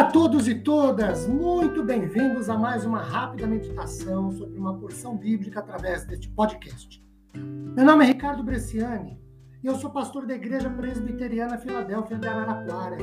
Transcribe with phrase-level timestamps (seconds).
[0.00, 5.14] Olá a todos e todas, muito bem-vindos a mais uma rápida meditação sobre uma porção
[5.14, 7.04] bíblica através deste podcast.
[7.34, 9.20] Meu nome é Ricardo Bresciani
[9.62, 12.96] e eu sou pastor da Igreja Presbiteriana Filadélfia de Araraquara.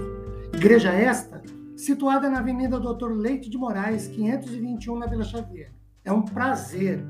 [0.52, 1.40] Igreja esta
[1.76, 5.72] situada na Avenida Doutor Leite de Moraes, 521 na Vila Xavier.
[6.04, 7.06] É um prazer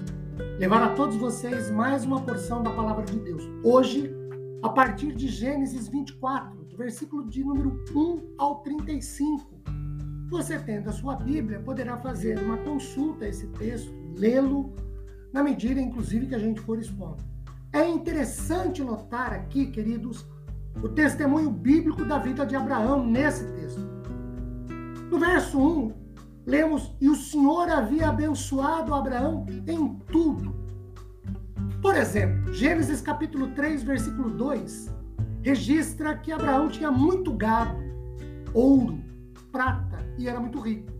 [0.59, 3.41] levar a todos vocês mais uma porção da palavra de Deus.
[3.63, 4.13] Hoje,
[4.61, 9.76] a partir de Gênesis 24, do versículo de número 1 ao 35.
[10.29, 14.75] Você tendo a sua Bíblia, poderá fazer uma consulta a esse texto, lê-lo,
[15.31, 17.23] na medida, inclusive, que a gente for expondo.
[17.71, 20.25] É interessante notar aqui, queridos,
[20.83, 23.82] o testemunho bíblico da vida de Abraão nesse texto.
[25.09, 25.93] No verso 1,
[26.46, 30.55] lemos: E o Senhor havia abençoado Abraão em tudo.
[31.82, 34.93] Por exemplo, Gênesis capítulo 3, versículo 2,
[35.41, 37.77] registra que Abraão tinha muito gado,
[38.53, 38.99] ouro,
[39.52, 39.86] prata
[40.17, 40.91] e era muito rico.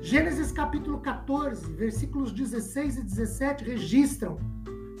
[0.00, 4.38] Gênesis capítulo 14, versículos 16 e 17 registram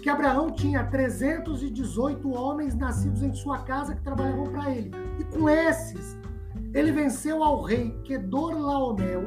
[0.02, 4.90] que Abraão tinha 318 homens nascidos em sua casa que trabalhavam para ele.
[5.18, 6.16] E com esses,
[6.74, 9.20] ele venceu ao rei Kedorlaomer,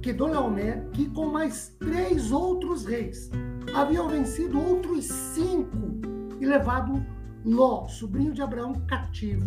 [0.00, 3.30] Kedorlaomer, que com mais três outros reis
[3.74, 6.00] haviam vencido outros cinco
[6.40, 7.04] e levado
[7.44, 9.44] Ló, sobrinho de Abraão, cativo.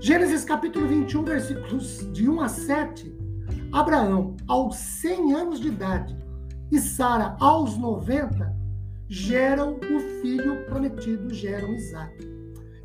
[0.00, 3.14] Gênesis capítulo 21, versículos de 1 a 7.
[3.72, 6.16] Abraão, aos 100 anos de idade,
[6.72, 8.56] e Sara, aos 90,
[9.08, 12.16] geram o filho prometido, geram Isaac.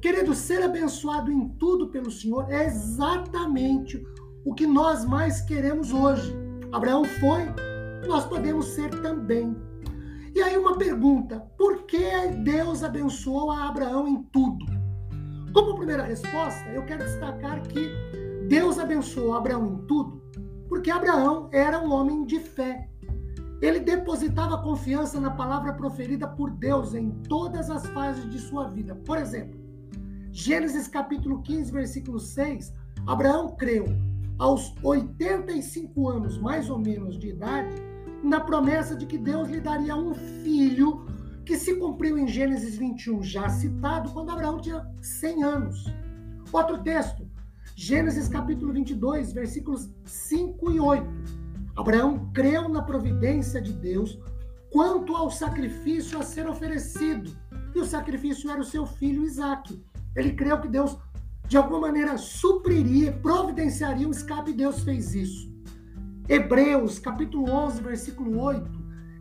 [0.01, 4.03] Querido, ser abençoado em tudo pelo Senhor é exatamente
[4.43, 6.35] o que nós mais queremos hoje.
[6.71, 7.41] Abraão foi,
[8.07, 9.55] nós podemos ser também.
[10.35, 14.74] E aí uma pergunta: por que Deus abençoou a Abraão em tudo?
[15.55, 17.89] Como primeira resposta, eu quero destacar que
[18.49, 20.21] Deus abençoou Abraão em tudo,
[20.67, 22.89] porque Abraão era um homem de fé.
[23.61, 28.95] Ele depositava confiança na palavra proferida por Deus em todas as fases de sua vida.
[29.05, 29.57] Por exemplo,
[30.29, 32.73] Gênesis capítulo 15, versículo 6,
[33.07, 33.85] Abraão creu
[34.37, 37.73] aos 85 anos, mais ou menos, de idade,
[38.21, 40.94] na promessa de que Deus lhe daria um filho
[41.45, 45.85] que se cumpriu em Gênesis 21, já citado, quando Abraão tinha 100 anos.
[46.51, 47.27] Outro texto,
[47.75, 51.07] Gênesis capítulo 22, versículos 5 e 8.
[51.75, 54.19] Abraão creu na providência de Deus
[54.71, 57.31] quanto ao sacrifício a ser oferecido.
[57.75, 59.83] E o sacrifício era o seu filho Isaque.
[60.15, 60.97] Ele creu que Deus,
[61.47, 65.53] de alguma maneira, supriria, providenciaria um escape, e Deus fez isso.
[66.27, 68.74] Hebreus, capítulo 11, versículo 8,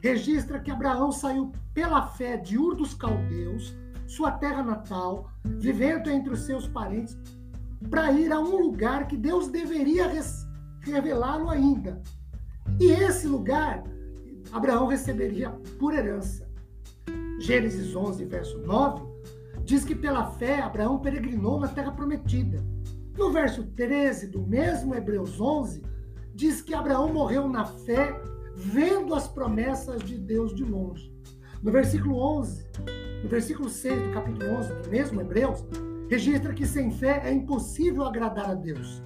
[0.04, 3.74] registra que Abraão saiu pela fé de Ur dos Caldeus,
[4.06, 7.16] sua terra natal, vivendo entre os seus parentes,
[7.88, 10.12] para ir a um lugar que Deus deveria
[10.82, 12.02] revelá-lo ainda.
[12.78, 13.82] E esse lugar,
[14.52, 15.48] Abraão receberia
[15.78, 16.46] por herança.
[17.40, 19.02] Gênesis 11, verso 9,
[19.64, 22.62] diz que pela fé Abraão peregrinou na terra prometida.
[23.16, 25.82] No verso 13 do mesmo Hebreus 11,
[26.34, 28.20] diz que Abraão morreu na fé,
[28.56, 31.12] vendo as promessas de Deus de longe.
[31.62, 32.66] No versículo 11,
[33.22, 35.64] no versículo 6 do capítulo 11 do mesmo Hebreus,
[36.08, 39.02] registra que sem fé é impossível agradar a Deus.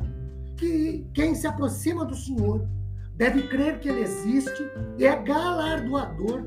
[0.56, 2.68] Que quem se aproxima do Senhor
[3.14, 4.62] deve crer que ele existe
[4.98, 6.42] e é galardoador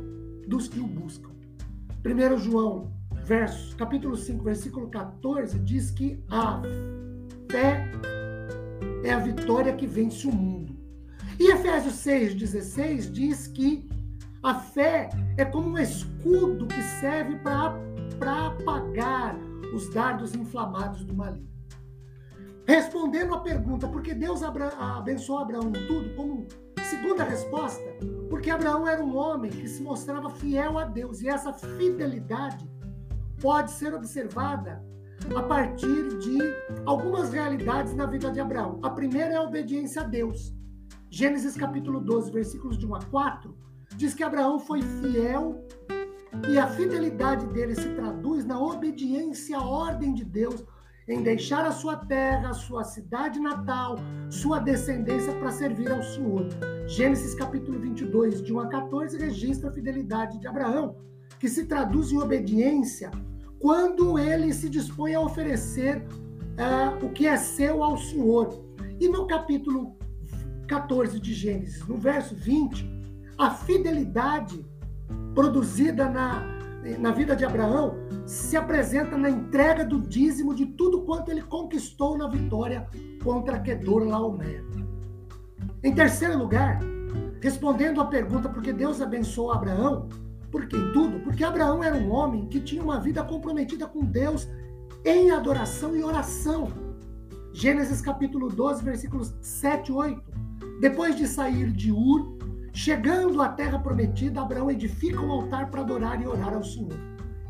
[0.48, 1.32] dos que o buscam.
[2.06, 2.92] 1 João,
[3.24, 6.62] verso, capítulo 5, versículo 14, diz que a
[7.50, 7.90] fé
[9.04, 10.71] é a vitória que vence o mundo.
[11.42, 13.90] E Efésios 6,16 diz que
[14.44, 19.36] a fé é como um escudo que serve para apagar
[19.74, 21.50] os dardos inflamados do maligno.
[22.68, 26.16] Respondendo à pergunta, por que Deus abençoou Abraão em tudo?
[26.16, 26.48] Como
[26.84, 27.82] segunda resposta,
[28.30, 31.24] porque Abraão era um homem que se mostrava fiel a Deus.
[31.24, 32.70] E essa fidelidade
[33.42, 34.86] pode ser observada
[35.36, 36.38] a partir de
[36.86, 38.80] algumas realidades na vida de Abraão.
[38.84, 40.61] A primeira é a obediência a Deus.
[41.14, 43.54] Gênesis capítulo 12, versículos de 1 a 4,
[43.98, 45.62] diz que Abraão foi fiel
[46.50, 50.64] e a fidelidade dele se traduz na obediência à ordem de Deus
[51.10, 53.98] em deixar a sua terra, a sua cidade natal,
[54.30, 56.48] sua descendência para servir ao Senhor.
[56.88, 60.96] Gênesis capítulo 22, de 1 a 14, registra a fidelidade de Abraão,
[61.38, 63.12] que se traduz em obediência
[63.60, 68.64] quando ele se dispõe a oferecer uh, o que é seu ao Senhor.
[68.98, 70.00] E no capítulo
[70.72, 72.90] 14 de Gênesis, no verso 20,
[73.38, 74.66] a fidelidade
[75.36, 76.46] produzida na,
[76.98, 82.18] na vida de Abraão se apresenta na entrega do dízimo de tudo quanto ele conquistou
[82.18, 82.88] na vitória
[83.22, 84.64] contra Kedor Laomer.
[85.84, 86.80] Em terceiro lugar,
[87.42, 90.08] respondendo à pergunta por que Deus abençoou Abraão,
[90.50, 91.20] por que tudo?
[91.20, 94.48] Porque Abraão era um homem que tinha uma vida comprometida com Deus
[95.04, 96.70] em adoração e oração.
[97.52, 100.41] Gênesis capítulo 12, versículos 7 e 8.
[100.82, 102.40] Depois de sair de Ur,
[102.74, 106.98] chegando à terra prometida, Abraão edifica um altar para adorar e orar ao Senhor.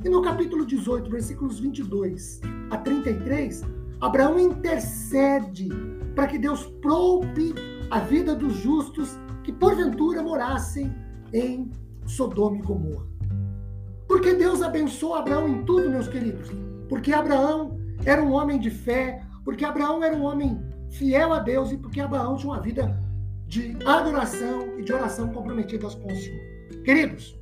[0.03, 3.61] E no capítulo 18, versículos 22 a 33,
[4.01, 5.69] Abraão intercede
[6.13, 7.55] para que Deus poupe
[7.89, 10.93] a vida dos justos que porventura morassem
[11.31, 11.71] em
[12.05, 13.07] Sodoma e Gomorra.
[14.09, 16.51] Porque Deus abençoou Abraão em tudo, meus queridos.
[16.89, 21.71] Porque Abraão era um homem de fé, porque Abraão era um homem fiel a Deus
[21.71, 23.09] e porque Abraão tinha uma vida
[23.51, 26.39] de adoração e de oração comprometidas com o Senhor.
[26.85, 27.37] Queridos,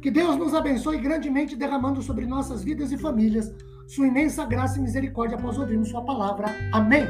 [0.00, 3.52] que Deus nos abençoe grandemente, derramando sobre nossas vidas e famílias
[3.84, 6.46] sua imensa graça e misericórdia após ouvirmos Sua palavra.
[6.72, 7.08] Amém.